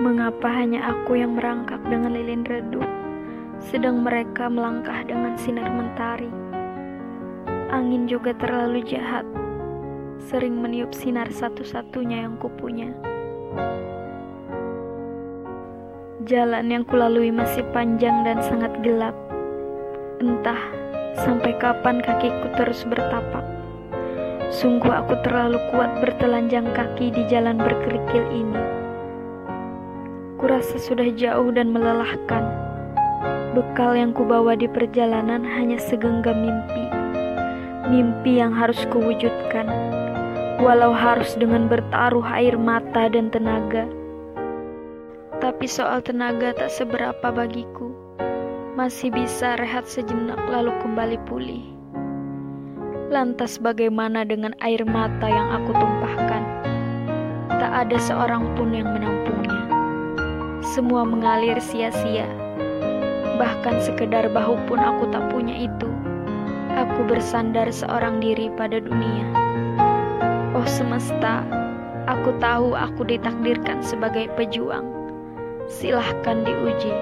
[0.00, 2.88] Mengapa hanya aku yang merangkak dengan lilin redup,
[3.60, 6.32] sedang mereka melangkah dengan sinar mentari?
[7.68, 9.28] Angin juga terlalu jahat,
[10.24, 12.96] sering meniup sinar satu-satunya yang kupunya.
[16.24, 19.12] Jalan yang kulalui masih panjang dan sangat gelap.
[20.16, 20.64] Entah
[21.28, 23.44] sampai kapan kakiku terus bertapak.
[24.48, 28.79] Sungguh aku terlalu kuat bertelanjang kaki di jalan berkerikil ini.
[30.40, 32.40] Kurasa sudah jauh dan melelahkan.
[33.52, 36.88] Bekal yang kubawa di perjalanan hanya segenggam mimpi.
[37.92, 39.68] Mimpi yang harus kuwujudkan.
[40.64, 43.84] Walau harus dengan bertaruh air mata dan tenaga.
[45.44, 47.92] Tapi soal tenaga tak seberapa bagiku.
[48.80, 51.68] Masih bisa rehat sejenak lalu kembali pulih.
[53.12, 56.42] Lantas bagaimana dengan air mata yang aku tumpahkan?
[57.60, 59.59] Tak ada seorang pun yang menampungnya.
[60.70, 62.30] Semua mengalir sia-sia.
[63.42, 65.90] Bahkan sekedar bahu pun aku tak punya itu.
[66.78, 69.26] Aku bersandar seorang diri pada dunia.
[70.54, 71.42] Oh semesta,
[72.06, 74.86] aku tahu aku ditakdirkan sebagai pejuang
[75.66, 76.94] silahkan diuji.